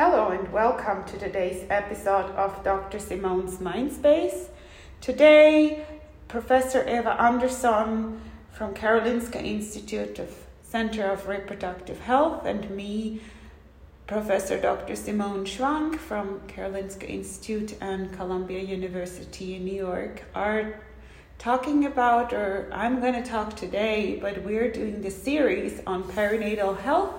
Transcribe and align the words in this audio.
Hello 0.00 0.28
and 0.28 0.52
welcome 0.52 1.02
to 1.06 1.18
today's 1.18 1.66
episode 1.70 2.30
of 2.36 2.62
Dr. 2.62 3.00
Simone's 3.00 3.56
Mindspace. 3.56 4.46
Today, 5.00 5.84
Professor 6.28 6.88
Eva 6.88 7.20
Anderson 7.20 8.20
from 8.52 8.74
Karolinska 8.74 9.44
Institute 9.44 10.20
of 10.20 10.32
Center 10.62 11.10
of 11.10 11.26
Reproductive 11.26 11.98
Health 11.98 12.46
and 12.46 12.70
me, 12.70 13.20
Professor 14.06 14.56
Dr. 14.56 14.94
Simone 14.94 15.44
Schwank 15.44 15.96
from 15.96 16.42
Karolinska 16.46 17.10
Institute 17.10 17.74
and 17.80 18.12
Columbia 18.12 18.60
University 18.62 19.56
in 19.56 19.64
New 19.64 19.74
York 19.74 20.22
are 20.32 20.78
talking 21.40 21.86
about, 21.86 22.32
or 22.32 22.70
I'm 22.72 23.00
going 23.00 23.20
to 23.20 23.28
talk 23.28 23.56
today, 23.56 24.16
but 24.22 24.44
we're 24.44 24.70
doing 24.70 25.02
the 25.02 25.10
series 25.10 25.82
on 25.88 26.04
perinatal 26.04 26.78
health, 26.78 27.14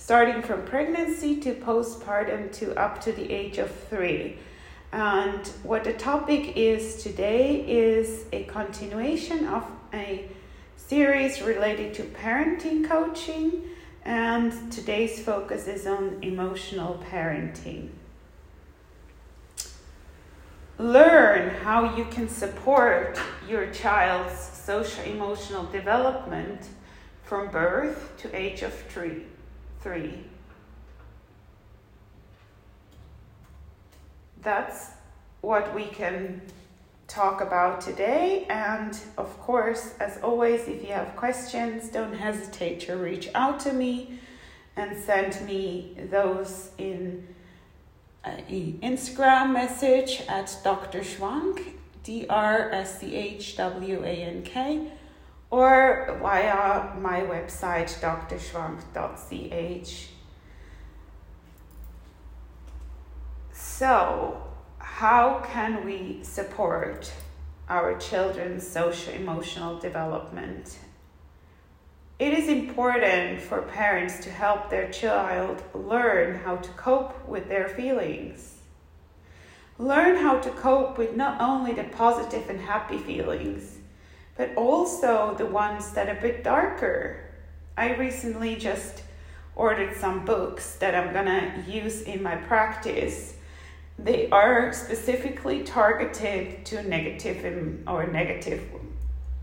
starting 0.00 0.42
from 0.42 0.64
pregnancy 0.64 1.36
to 1.40 1.54
postpartum 1.54 2.50
to 2.52 2.74
up 2.80 3.00
to 3.02 3.12
the 3.12 3.30
age 3.30 3.58
of 3.58 3.70
three. 3.88 4.38
And 4.92 5.46
what 5.62 5.84
the 5.84 5.92
topic 5.92 6.56
is 6.56 7.02
today 7.02 7.60
is 7.68 8.24
a 8.32 8.44
continuation 8.44 9.46
of 9.46 9.64
a 9.92 10.28
series 10.76 11.42
related 11.42 11.94
to 11.94 12.02
parenting 12.02 12.88
coaching, 12.88 13.62
and 14.04 14.72
today's 14.72 15.22
focus 15.22 15.68
is 15.68 15.86
on 15.86 16.18
emotional 16.22 17.02
parenting 17.10 17.90
learn 20.80 21.50
how 21.56 21.94
you 21.94 22.06
can 22.06 22.26
support 22.26 23.20
your 23.46 23.70
child's 23.70 24.32
social 24.32 25.04
emotional 25.04 25.64
development 25.64 26.58
from 27.22 27.50
birth 27.50 28.16
to 28.16 28.34
age 28.34 28.62
of 28.62 28.72
three. 28.72 29.22
Three. 29.80 30.24
That's 34.42 34.90
what 35.40 35.74
we 35.74 35.84
can 35.84 36.40
talk 37.10 37.40
about 37.40 37.80
today. 37.80 38.46
And 38.48 38.98
of 39.18 39.38
course, 39.40 39.94
as 39.98 40.18
always, 40.22 40.68
if 40.68 40.82
you 40.82 40.92
have 40.92 41.16
questions, 41.16 41.88
don't 41.88 42.14
hesitate 42.14 42.80
to 42.80 42.96
reach 42.96 43.28
out 43.34 43.58
to 43.60 43.72
me 43.72 44.20
and 44.76 44.96
send 45.02 45.44
me 45.44 45.96
those 46.10 46.70
in 46.78 47.26
uh, 48.24 48.28
an 48.28 48.78
Instagram 48.82 49.52
message 49.52 50.22
at 50.28 50.56
Dr. 50.62 51.00
Schwank, 51.00 51.74
D 52.04 52.26
R 52.28 52.70
S 52.70 53.00
C 53.00 53.14
H 53.14 53.56
W 53.56 54.04
A 54.04 54.08
N 54.08 54.42
K, 54.42 54.90
or 55.50 56.16
via 56.20 56.94
my 57.00 57.22
website, 57.22 57.88
drschwank.ch. 58.00 60.08
So, 63.52 64.42
how 64.78 65.42
can 65.46 65.84
we 65.84 66.20
support 66.22 67.12
our 67.68 67.98
children's 67.98 68.64
social 68.66 69.12
emotional 69.14 69.78
development 69.78 70.78
it 72.20 72.34
is 72.34 72.50
important 72.50 73.40
for 73.40 73.62
parents 73.62 74.22
to 74.24 74.30
help 74.30 74.68
their 74.68 74.90
child 74.90 75.62
learn 75.72 76.34
how 76.34 76.56
to 76.56 76.68
cope 76.72 77.26
with 77.26 77.48
their 77.48 77.66
feelings. 77.66 78.56
Learn 79.78 80.16
how 80.16 80.38
to 80.40 80.50
cope 80.50 80.98
with 80.98 81.16
not 81.16 81.40
only 81.40 81.72
the 81.72 81.84
positive 81.84 82.50
and 82.50 82.60
happy 82.60 82.98
feelings, 82.98 83.78
but 84.36 84.54
also 84.56 85.34
the 85.36 85.46
ones 85.46 85.92
that 85.92 86.08
are 86.08 86.18
a 86.18 86.20
bit 86.20 86.44
darker. 86.44 87.20
I 87.76 87.94
recently 87.94 88.56
just 88.56 89.02
ordered 89.56 89.96
some 89.96 90.24
books 90.24 90.76
that 90.76 90.94
I'm 90.94 91.12
gonna 91.12 91.64
use 91.66 92.02
in 92.02 92.22
my 92.22 92.36
practice. 92.36 93.34
They 93.98 94.30
are 94.30 94.72
specifically 94.72 95.62
targeted 95.62 96.64
to 96.66 96.82
negative 96.82 97.82
or 97.86 98.06
negative 98.06 98.62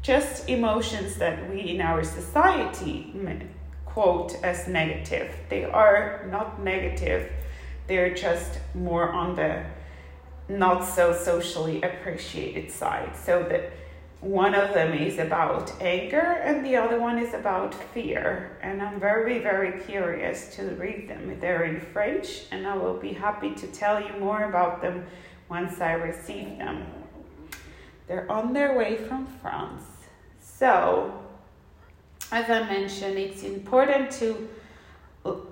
just 0.08 0.48
emotions 0.48 1.18
that 1.18 1.50
we 1.50 1.60
in 1.60 1.82
our 1.82 2.02
society 2.04 3.14
quote 3.86 4.36
as 4.42 4.68
negative. 4.68 5.36
They 5.50 5.66
are 5.66 6.26
not 6.32 6.64
negative, 6.64 7.30
they're 7.88 8.14
just 8.14 8.60
more 8.74 9.12
on 9.12 9.36
the 9.36 9.66
not 10.48 10.86
so 10.86 11.14
socially 11.14 11.82
appreciated 11.82 12.72
side. 12.72 13.18
So 13.18 13.44
that 13.50 13.74
one 14.22 14.56
of 14.56 14.74
them 14.74 14.94
is 14.94 15.20
about 15.20 15.72
anger 15.80 16.42
and 16.44 16.66
the 16.66 16.76
other 16.76 17.00
one 17.00 17.20
is 17.20 17.34
about 17.34 17.74
fear. 17.74 18.58
And 18.62 18.82
I'm 18.82 19.00
very, 19.00 19.40
very 19.40 19.80
curious 19.82 20.56
to 20.56 20.64
read 20.72 21.08
them. 21.08 21.40
They're 21.40 21.66
in 21.66 21.80
French, 21.80 22.46
and 22.52 22.66
I 22.66 22.76
will 22.76 22.98
be 22.98 23.14
happy 23.14 23.54
to 23.54 23.68
tell 23.68 24.02
you 24.02 24.20
more 24.20 24.44
about 24.44 24.82
them 24.82 25.06
once 25.50 25.80
I 25.80 25.94
receive 25.94 26.58
them. 26.58 26.86
They're 28.08 28.30
on 28.32 28.54
their 28.54 28.78
way 28.78 28.96
from 28.96 29.28
France. 29.42 29.84
So, 30.42 31.14
as 32.32 32.50
I 32.50 32.64
mentioned, 32.64 33.18
it's 33.18 33.44
important 33.44 34.12
to 34.14 34.50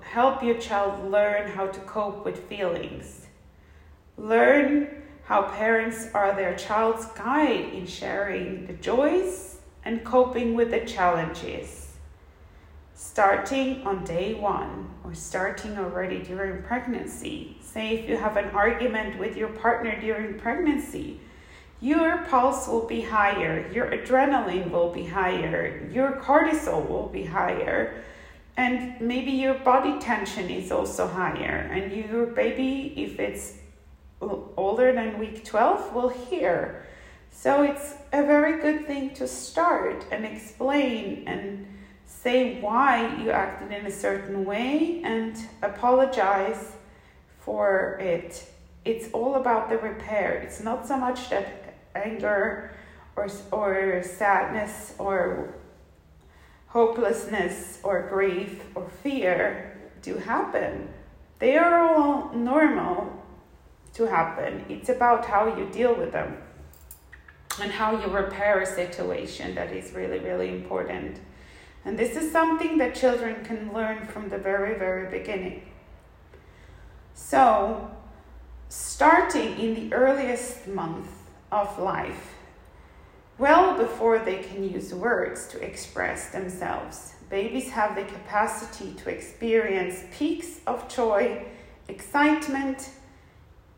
help 0.00 0.42
your 0.42 0.58
child 0.58 1.10
learn 1.10 1.50
how 1.50 1.68
to 1.68 1.80
cope 1.80 2.24
with 2.24 2.48
feelings. 2.48 3.26
Learn 4.16 5.02
how 5.26 5.42
parents 5.42 6.08
are 6.14 6.36
their 6.36 6.54
child's 6.54 7.04
guide 7.06 7.74
in 7.74 7.84
sharing 7.84 8.64
the 8.68 8.72
joys 8.74 9.58
and 9.84 10.04
coping 10.04 10.54
with 10.54 10.70
the 10.70 10.80
challenges. 10.80 11.88
Starting 12.94 13.84
on 13.84 14.04
day 14.04 14.34
one 14.34 14.88
or 15.02 15.12
starting 15.14 15.76
already 15.78 16.20
during 16.20 16.62
pregnancy. 16.62 17.56
Say 17.60 17.96
if 17.96 18.08
you 18.08 18.16
have 18.16 18.36
an 18.36 18.50
argument 18.50 19.18
with 19.18 19.36
your 19.36 19.48
partner 19.48 20.00
during 20.00 20.38
pregnancy, 20.38 21.20
your 21.80 22.18
pulse 22.30 22.68
will 22.68 22.86
be 22.86 23.02
higher, 23.02 23.68
your 23.72 23.90
adrenaline 23.90 24.70
will 24.70 24.92
be 24.92 25.04
higher, 25.06 25.90
your 25.92 26.12
cortisol 26.22 26.88
will 26.88 27.08
be 27.08 27.24
higher, 27.24 28.02
and 28.56 28.98
maybe 29.00 29.32
your 29.32 29.54
body 29.54 29.98
tension 29.98 30.48
is 30.48 30.70
also 30.70 31.08
higher. 31.08 31.68
And 31.72 31.92
your 31.92 32.26
baby, 32.26 32.94
if 32.96 33.18
it's 33.18 33.54
older 34.20 34.92
than 34.92 35.18
week 35.18 35.44
12, 35.44 35.94
will 35.94 36.08
hear. 36.08 36.86
So 37.30 37.62
it's 37.62 37.94
a 38.12 38.22
very 38.22 38.60
good 38.60 38.86
thing 38.86 39.14
to 39.14 39.28
start 39.28 40.06
and 40.10 40.24
explain 40.24 41.24
and 41.26 41.66
say 42.06 42.60
why 42.60 43.14
you 43.22 43.30
acted 43.30 43.72
in 43.72 43.86
a 43.86 43.90
certain 43.90 44.44
way 44.44 45.02
and 45.04 45.36
apologize 45.62 46.72
for 47.40 47.98
it. 48.00 48.50
It's 48.84 49.12
all 49.12 49.34
about 49.34 49.68
the 49.68 49.78
repair. 49.78 50.32
It's 50.34 50.60
not 50.62 50.86
so 50.86 50.96
much 50.96 51.28
that 51.30 51.74
anger 51.94 52.72
or, 53.16 53.28
or 53.52 54.02
sadness 54.02 54.94
or 54.98 55.54
hopelessness 56.68 57.80
or 57.82 58.08
grief 58.08 58.62
or 58.74 58.88
fear 59.02 59.78
do 60.02 60.16
happen. 60.16 60.88
They 61.38 61.56
are 61.56 61.80
all 61.80 62.32
normal 62.34 63.22
to 63.96 64.06
happen. 64.06 64.64
It's 64.68 64.88
about 64.88 65.24
how 65.24 65.56
you 65.56 65.66
deal 65.66 65.94
with 65.94 66.12
them 66.12 66.36
and 67.60 67.72
how 67.72 67.98
you 67.98 68.08
repair 68.08 68.60
a 68.60 68.66
situation 68.66 69.54
that 69.54 69.72
is 69.72 69.92
really, 69.92 70.18
really 70.18 70.50
important. 70.50 71.18
And 71.84 71.98
this 71.98 72.16
is 72.16 72.30
something 72.30 72.78
that 72.78 72.94
children 72.94 73.44
can 73.44 73.72
learn 73.72 74.06
from 74.06 74.28
the 74.28 74.38
very, 74.38 74.78
very 74.78 75.08
beginning. 75.10 75.62
So, 77.14 77.90
starting 78.68 79.58
in 79.58 79.74
the 79.74 79.94
earliest 79.94 80.68
month 80.68 81.08
of 81.50 81.78
life, 81.78 82.34
well 83.38 83.78
before 83.78 84.18
they 84.18 84.38
can 84.38 84.62
use 84.62 84.92
words 84.92 85.46
to 85.48 85.64
express 85.64 86.30
themselves. 86.30 87.14
Babies 87.30 87.70
have 87.70 87.94
the 87.94 88.04
capacity 88.04 88.92
to 88.94 89.10
experience 89.10 90.04
peaks 90.16 90.60
of 90.66 90.88
joy, 90.88 91.46
excitement, 91.88 92.90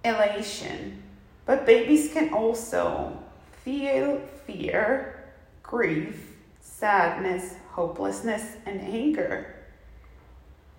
elation, 0.08 1.02
but 1.46 1.66
babies 1.66 2.12
can 2.12 2.32
also 2.34 3.16
feel 3.64 4.20
fear, 4.46 5.25
grief, 5.62 6.37
sadness, 6.60 7.55
hopelessness, 7.70 8.56
and 8.66 8.81
anger. 8.81 9.55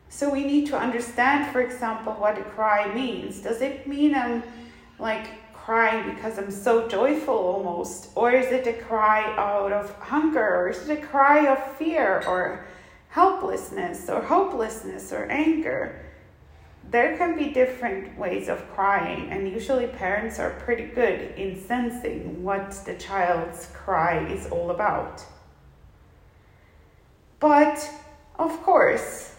So 0.09 0.29
we 0.29 0.43
need 0.43 0.67
to 0.67 0.77
understand, 0.77 1.51
for 1.51 1.61
example, 1.61 2.13
what 2.13 2.37
a 2.37 2.43
cry 2.43 2.93
means. 2.93 3.41
Does 3.41 3.61
it 3.61 3.87
mean 3.87 4.15
I'm 4.15 4.43
like 4.97 5.53
crying 5.53 6.15
because 6.15 6.39
I'm 6.39 6.51
so 6.51 6.87
joyful 6.87 7.35
almost? 7.35 8.09
Or 8.15 8.31
is 8.31 8.47
it 8.47 8.65
a 8.65 8.73
cry 8.73 9.21
out 9.37 9.71
of 9.71 9.93
hunger? 9.99 10.55
Or 10.55 10.69
is 10.69 10.89
it 10.89 10.97
a 10.97 11.05
cry 11.05 11.47
of 11.47 11.77
fear 11.77 12.23
or 12.27 12.65
helplessness 13.09 14.09
or 14.09 14.21
hopelessness 14.21 15.13
or 15.13 15.25
anger? 15.25 16.08
There 16.91 17.17
can 17.17 17.35
be 17.37 17.49
different 17.49 18.17
ways 18.17 18.49
of 18.49 18.67
crying, 18.71 19.29
and 19.29 19.47
usually 19.47 19.85
parents 19.85 20.39
are 20.39 20.49
pretty 20.61 20.85
good 20.85 21.35
in 21.37 21.61
sensing 21.61 22.43
what 22.43 22.71
the 22.85 22.95
child's 22.95 23.67
cry 23.73 24.25
is 24.27 24.47
all 24.47 24.71
about. 24.71 25.23
But 27.39 27.87
of 28.39 28.63
course, 28.63 29.35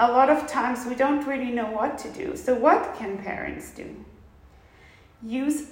a 0.00 0.10
lot 0.10 0.30
of 0.30 0.46
times 0.46 0.86
we 0.86 0.94
don't 0.94 1.26
really 1.26 1.50
know 1.50 1.70
what 1.70 1.98
to 1.98 2.10
do. 2.10 2.36
So, 2.36 2.54
what 2.54 2.96
can 2.96 3.18
parents 3.18 3.72
do? 3.72 3.94
Use 5.22 5.68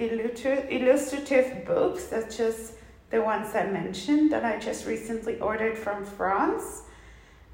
illustrative 0.00 1.64
books 1.64 2.04
such 2.04 2.40
as 2.40 2.72
the 3.10 3.22
ones 3.22 3.54
I 3.54 3.66
mentioned 3.66 4.32
that 4.32 4.44
I 4.44 4.58
just 4.58 4.86
recently 4.86 5.38
ordered 5.38 5.78
from 5.78 6.04
France 6.04 6.82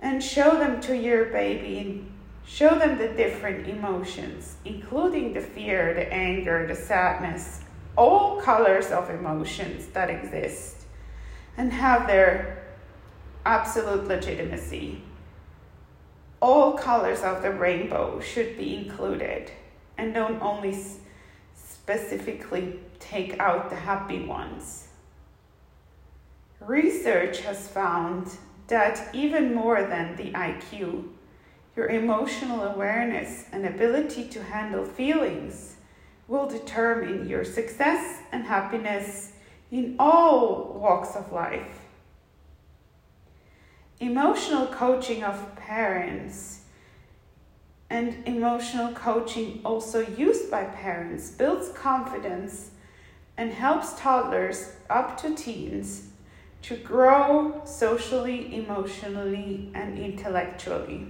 and 0.01 0.23
show 0.23 0.59
them 0.59 0.81
to 0.81 0.97
your 0.97 1.27
baby 1.27 1.79
and 1.79 2.13
show 2.47 2.79
them 2.79 2.99
the 2.99 3.09
different 3.09 3.69
emotions, 3.69 4.57
including 4.65 5.33
the 5.33 5.41
fear, 5.41 5.95
the 5.95 6.13
anger, 6.13 6.67
the 6.67 6.75
sadness, 6.75 7.61
all 7.97 8.41
colors 8.41 8.91
of 8.91 9.11
emotions 9.11 9.87
that 9.89 10.11
exist 10.11 10.85
and 11.57 11.73
have 11.73 12.07
their 12.07 12.65
absolute 13.45 14.07
legitimacy. 14.07 15.03
All 16.41 16.73
colors 16.73 17.21
of 17.21 17.43
the 17.43 17.51
rainbow 17.51 18.21
should 18.21 18.57
be 18.57 18.75
included 18.77 19.51
and 19.99 20.15
don't 20.15 20.41
only 20.41 20.75
specifically 21.55 22.81
take 22.99 23.39
out 23.39 23.69
the 23.69 23.77
happy 23.77 24.25
ones. 24.25 24.89
Research 26.61 27.41
has 27.41 27.69
found 27.69 28.31
that 28.71 29.15
even 29.15 29.55
more 29.55 29.85
than 29.85 30.17
the 30.17 30.33
IQ, 30.33 31.09
your 31.77 31.89
emotional 31.89 32.63
awareness 32.63 33.45
and 33.53 33.67
ability 33.67 34.27
to 34.29 34.43
handle 34.43 34.85
feelings 34.85 35.77
will 36.27 36.49
determine 36.49 37.29
your 37.29 37.45
success 37.45 38.23
and 38.33 38.45
happiness 38.45 39.33
in 39.71 39.97
all 39.99 40.79
walks 40.81 41.15
of 41.15 41.33
life. 41.33 41.81
Emotional 43.99 44.67
coaching 44.69 45.23
of 45.23 45.55
parents 45.57 46.63
and 47.91 48.17
emotional 48.27 48.93
coaching 48.93 49.61
also 49.65 50.01
used 50.01 50.51
by 50.51 50.65
parents 50.65 51.31
builds 51.31 51.69
confidence 51.71 52.71
and 53.37 53.53
helps 53.53 53.99
toddlers 53.99 54.73
up 54.89 55.21
to 55.21 55.35
teens 55.35 56.10
to 56.63 56.77
grow 56.77 57.63
socially, 57.65 58.55
emotionally, 58.55 59.71
and 59.75 59.99
intellectually. 59.99 61.07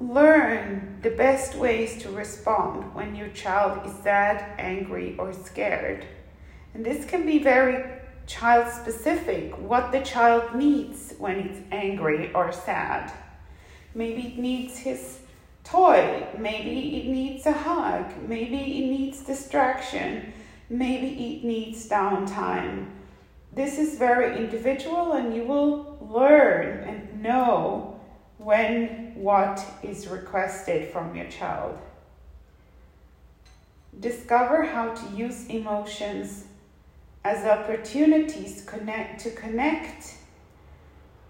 Learn 0.00 0.98
the 1.02 1.10
best 1.10 1.54
ways 1.54 2.02
to 2.02 2.10
respond 2.10 2.94
when 2.94 3.14
your 3.14 3.28
child 3.28 3.86
is 3.86 3.94
sad, 4.02 4.44
angry, 4.58 5.16
or 5.18 5.32
scared. 5.32 6.04
And 6.74 6.84
this 6.84 7.06
can 7.06 7.24
be 7.24 7.38
very 7.38 7.84
child 8.26 8.72
specific 8.72 9.56
what 9.58 9.92
the 9.92 10.00
child 10.00 10.54
needs 10.54 11.14
when 11.18 11.36
it's 11.36 11.60
angry 11.70 12.32
or 12.34 12.52
sad. 12.52 13.12
Maybe 13.94 14.28
it 14.28 14.38
needs 14.38 14.78
his 14.78 15.20
toy, 15.62 16.26
maybe 16.36 17.00
it 17.00 17.06
needs 17.06 17.46
a 17.46 17.52
hug, 17.52 18.12
maybe 18.28 18.56
it 18.56 18.90
needs 18.90 19.20
distraction, 19.20 20.32
maybe 20.68 21.36
it 21.36 21.44
needs 21.44 21.88
downtime 21.88 22.88
this 23.54 23.78
is 23.78 23.98
very 23.98 24.36
individual, 24.36 25.12
and 25.12 25.34
you 25.34 25.44
will 25.44 25.96
learn 26.00 26.82
and 26.88 27.22
know 27.22 28.00
when 28.38 29.14
what 29.14 29.64
is 29.82 30.08
requested 30.08 30.90
from 30.92 31.14
your 31.14 31.26
child. 31.26 31.78
Discover 34.00 34.64
how 34.64 34.92
to 34.92 35.16
use 35.16 35.46
emotions 35.46 36.44
as 37.24 37.44
opportunities 37.46 38.64
connect, 38.66 39.20
to 39.20 39.30
connect 39.30 40.16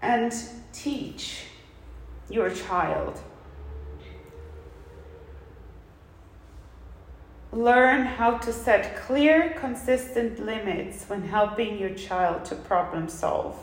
and 0.01 0.33
teach 0.73 1.45
your 2.29 2.49
child. 2.49 3.19
Learn 7.55 8.05
how 8.05 8.37
to 8.39 8.51
set 8.51 8.97
clear, 8.97 9.55
consistent 9.57 10.45
limits 10.45 11.05
when 11.05 11.23
helping 11.23 11.77
your 11.77 11.91
child 11.91 12.43
to 12.45 12.55
problem 12.55 13.07
solve. 13.07 13.57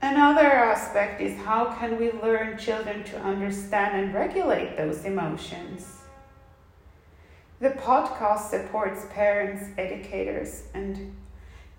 Another 0.00 0.46
aspect 0.46 1.20
is 1.20 1.36
how 1.36 1.64
can 1.64 1.98
we 1.98 2.12
learn 2.12 2.58
children 2.58 3.02
to 3.02 3.20
understand 3.20 4.04
and 4.04 4.14
regulate 4.14 4.76
those 4.76 5.04
emotions? 5.04 5.96
The 7.58 7.70
podcast 7.70 8.50
supports 8.50 9.04
parents, 9.10 9.64
educators, 9.76 10.62
and 10.74 11.12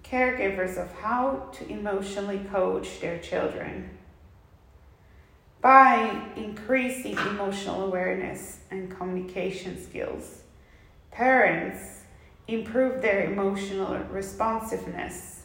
caregivers 0.04 0.76
of 0.76 0.92
how 1.00 1.50
to 1.54 1.70
emotionally 1.72 2.40
coach 2.52 3.00
their 3.00 3.18
children 3.18 3.92
by 5.62 6.26
increasing 6.36 7.18
emotional 7.18 7.86
awareness 7.86 8.60
and 8.72 8.96
communication 8.96 9.82
skills. 9.82 10.44
Parents 11.12 12.02
improve 12.48 13.02
their 13.02 13.26
emotional 13.26 13.98
responsiveness 14.12 15.44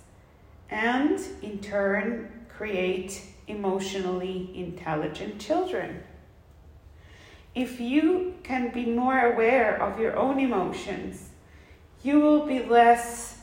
and, 0.71 1.21
in 1.43 1.59
turn, 1.59 2.31
create 2.49 3.23
emotionally 3.49 4.51
intelligent 4.55 5.41
children. 5.41 6.03
If 7.55 7.81
you 7.81 8.35
can 8.43 8.71
be 8.73 8.87
more 8.87 9.33
aware 9.33 9.81
of 9.81 10.01
your 10.01 10.17
own 10.17 10.39
emotions, 10.39 11.31
you 12.03 12.21
will 12.21 12.47
be 12.47 12.65
less 12.65 13.39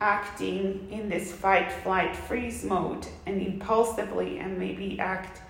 acting 0.00 0.88
in 0.90 1.08
this 1.08 1.32
fight, 1.32 1.72
flight, 1.72 2.14
freeze 2.14 2.64
mode 2.64 3.06
and 3.26 3.40
impulsively 3.40 4.38
and 4.38 4.58
maybe 4.58 4.98
act 5.00 5.42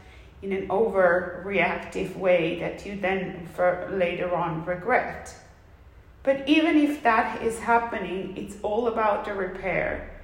in 0.42 0.52
an 0.52 0.68
overreactive 0.68 2.16
way 2.16 2.58
that 2.60 2.86
you 2.86 2.96
then 2.96 3.46
for 3.54 3.88
later 3.92 4.34
on 4.34 4.64
regret. 4.64 5.34
But 6.22 6.48
even 6.48 6.76
if 6.76 7.02
that 7.02 7.42
is 7.42 7.58
happening, 7.60 8.36
it's 8.36 8.56
all 8.62 8.88
about 8.88 9.24
the 9.24 9.34
repair. 9.34 10.22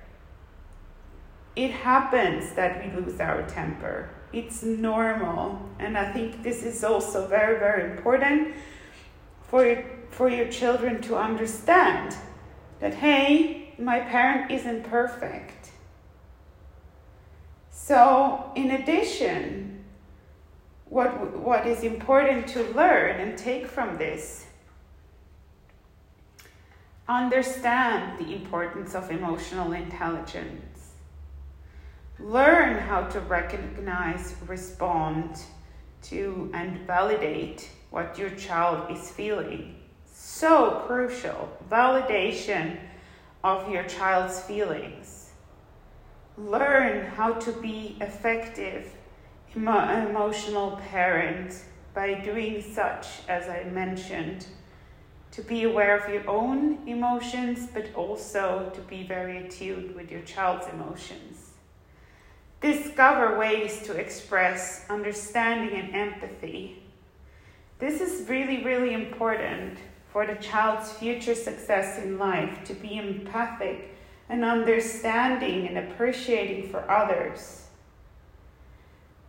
It 1.57 1.71
happens 1.71 2.53
that 2.55 2.85
we 2.85 3.01
lose 3.01 3.21
our 3.21 3.43
temper. 3.43 4.11
It's 4.33 4.63
normal. 4.63 5.61
And 5.79 5.97
I 5.97 6.13
think 6.13 6.43
this 6.43 6.63
is 6.63 6.85
also 6.85 7.27
very, 7.27 7.59
very 7.59 7.91
important 7.91 8.55
for 9.49 9.85
for 10.15 10.29
your 10.29 10.47
children 10.49 11.03
to 11.03 11.17
understand 11.17 12.17
that, 12.79 12.95
hey, 12.95 13.75
my 13.79 13.99
parent 13.99 14.49
isn't 14.51 14.85
perfect. 14.85 15.73
So, 17.73 18.53
in 18.55 18.71
addition, 18.71 19.74
what, 20.95 21.37
what 21.37 21.67
is 21.67 21.83
important 21.83 22.47
to 22.47 22.63
learn 22.73 23.21
and 23.21 23.37
take 23.37 23.67
from 23.67 23.99
this. 23.99 24.47
Understand 27.09 28.17
the 28.17 28.33
importance 28.33 28.95
of 28.95 29.11
emotional 29.11 29.73
intelligence. 29.73 30.93
Learn 32.21 32.79
how 32.79 33.03
to 33.09 33.19
recognize, 33.19 34.37
respond 34.47 35.41
to, 36.03 36.49
and 36.55 36.87
validate 36.87 37.69
what 37.91 38.17
your 38.17 38.31
child 38.31 38.89
is 38.97 39.11
feeling. 39.11 39.75
So 40.07 40.85
crucial. 40.87 41.59
Validation 41.69 42.79
of 43.43 43.69
your 43.69 43.83
child's 43.83 44.39
feelings. 44.43 45.33
Learn 46.39 47.05
how 47.05 47.33
to 47.33 47.51
be 47.51 47.97
effective 48.01 48.93
emo- 49.57 50.09
emotional 50.09 50.81
parent 50.91 51.63
by 51.95 52.15
doing 52.15 52.63
such, 52.63 53.07
as 53.29 53.49
I 53.49 53.65
mentioned, 53.65 54.47
to 55.31 55.43
be 55.43 55.65
aware 55.65 55.99
of 55.99 56.13
your 56.13 56.29
own 56.29 56.79
emotions, 56.87 57.69
but 57.73 57.93
also 57.95 58.71
to 58.75 58.81
be 58.83 59.05
very 59.05 59.47
attuned 59.47 59.95
with 59.95 60.11
your 60.11 60.23
child's 60.23 60.67
emotions. 60.69 61.51
Discover 62.61 63.39
ways 63.39 63.83
to 63.83 63.93
express 63.93 64.89
understanding 64.89 65.79
and 65.79 65.95
empathy. 65.95 66.83
This 67.79 68.01
is 68.01 68.29
really, 68.29 68.65
really 68.65 68.95
important 68.95 69.79
for 70.11 70.27
the 70.27 70.37
child's 70.37 70.93
future 70.93 71.35
success 71.35 72.03
in 72.03 72.19
life 72.19 72.65
to 72.65 72.75
be 72.75 72.97
empathic 72.97 73.97
and 74.29 74.45
understanding 74.45 75.67
and 75.69 75.79
appreciating 75.79 76.71
for 76.71 76.89
others 76.91 77.64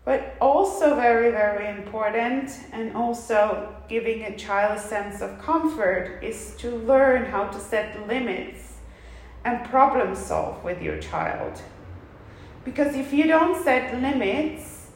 but 0.05 0.35
also 0.39 0.95
very, 0.95 1.31
very 1.31 1.67
important, 1.67 2.51
and 2.71 2.95
also 2.95 3.75
giving 3.89 4.21
a 4.24 4.38
child 4.38 4.77
a 4.77 4.81
sense 4.81 5.21
of 5.21 5.39
comfort, 5.39 6.19
is 6.21 6.55
to 6.59 6.69
learn 6.69 7.25
how 7.25 7.45
to 7.47 7.59
set 7.59 8.07
limits 8.07 8.74
and 9.43 9.65
problem 9.65 10.15
solve 10.15 10.63
with 10.63 10.81
your 10.81 11.00
child. 11.00 11.59
Because 12.63 12.95
if 12.95 13.12
you 13.12 13.25
don't 13.27 13.62
set 13.63 14.00
limits, 14.00 14.91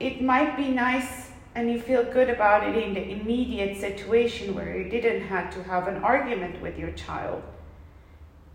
it 0.00 0.22
might 0.22 0.56
be 0.56 0.68
nice 0.68 1.30
and 1.54 1.70
you 1.70 1.78
feel 1.78 2.02
good 2.02 2.30
about 2.30 2.66
it 2.66 2.82
in 2.82 2.94
the 2.94 3.10
immediate 3.10 3.78
situation 3.78 4.54
where 4.54 4.78
you 4.78 4.88
didn't 4.88 5.22
have 5.22 5.52
to 5.54 5.62
have 5.64 5.86
an 5.86 6.02
argument 6.02 6.60
with 6.62 6.78
your 6.78 6.92
child. 6.92 7.42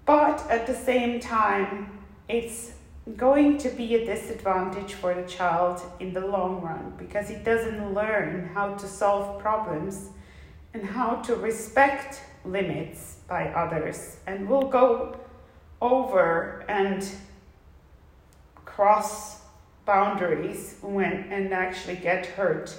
But 0.06 0.46
at 0.50 0.66
the 0.66 0.74
same 0.74 1.20
time, 1.20 2.00
it's 2.28 2.72
going 3.16 3.58
to 3.58 3.70
be 3.70 3.96
a 3.96 4.06
disadvantage 4.06 4.94
for 4.94 5.14
the 5.14 5.28
child 5.28 5.82
in 6.00 6.14
the 6.14 6.20
long 6.20 6.62
run 6.62 6.94
because 6.98 7.30
he 7.30 7.36
doesn't 7.36 7.94
learn 7.94 8.50
how 8.54 8.74
to 8.76 8.88
solve 8.88 9.40
problems 9.40 10.10
and 10.74 10.84
how 10.84 11.16
to 11.16 11.36
respect 11.36 12.22
limits 12.44 13.18
by 13.28 13.48
others 13.50 14.18
and 14.28 14.48
will 14.48 14.68
go 14.68 15.18
over 15.82 16.66
and 16.68 17.10
cross 18.66 19.42
boundaries 19.86 20.76
when 20.82 21.14
and 21.32 21.54
actually 21.54 21.96
get 21.96 22.26
hurt 22.26 22.76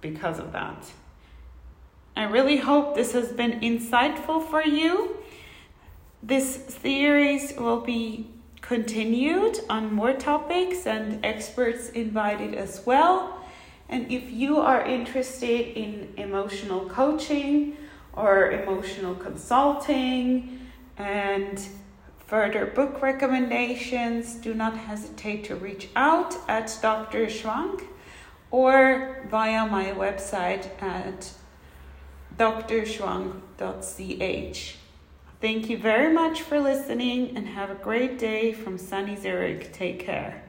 because 0.00 0.38
of 0.38 0.52
that. 0.52 0.92
I 2.16 2.24
really 2.24 2.58
hope 2.58 2.94
this 2.94 3.12
has 3.12 3.32
been 3.32 3.60
insightful 3.60 4.48
for 4.48 4.62
you. 4.62 5.16
This 6.22 6.76
series 6.82 7.54
will 7.56 7.80
be 7.80 8.33
continued 8.64 9.60
on 9.68 9.92
more 9.92 10.14
topics 10.14 10.86
and 10.86 11.22
experts 11.24 11.90
invited 11.90 12.54
as 12.54 12.86
well. 12.86 13.44
And 13.90 14.10
if 14.10 14.30
you 14.30 14.56
are 14.56 14.82
interested 14.82 15.76
in 15.78 16.14
emotional 16.16 16.88
coaching 16.88 17.76
or 18.14 18.50
emotional 18.52 19.14
consulting 19.16 20.60
and 20.96 21.60
further 22.26 22.64
book 22.64 23.02
recommendations, 23.02 24.36
do 24.36 24.54
not 24.54 24.78
hesitate 24.78 25.44
to 25.44 25.56
reach 25.56 25.88
out 25.94 26.34
at 26.48 26.78
Dr. 26.80 27.26
Schwank 27.26 27.84
or 28.50 29.26
via 29.30 29.66
my 29.66 29.92
website 29.92 30.70
at 30.82 31.30
drschwank.ch. 32.38 33.44
Thank 35.40 35.68
you 35.68 35.76
very 35.76 36.12
much 36.12 36.40
for 36.42 36.60
listening 36.60 37.36
and 37.36 37.46
have 37.46 37.70
a 37.70 37.74
great 37.74 38.18
day 38.18 38.52
from 38.52 38.78
sunny 38.78 39.16
Zurich. 39.16 39.72
Take 39.72 40.00
care. 40.00 40.43